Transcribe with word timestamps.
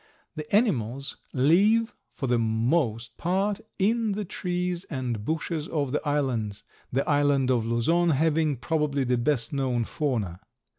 The 0.35 0.55
animals 0.55 1.17
live 1.31 1.93
for 2.15 2.25
the 2.25 2.39
most 2.39 3.17
part 3.17 3.59
in 3.77 4.13
the 4.13 4.25
trees 4.25 4.83
and 4.85 5.23
bushes 5.23 5.67
of 5.67 5.91
the 5.91 6.01
islands, 6.03 6.63
the 6.91 7.07
island 7.07 7.51
of 7.51 7.67
Luzon 7.67 8.09
having, 8.09 8.55
probably, 8.57 9.03
the 9.03 9.19
best 9.19 9.53
known 9.53 9.85
fauna. 9.85 10.39